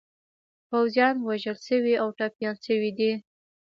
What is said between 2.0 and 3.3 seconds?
او ټپیان شوي دي.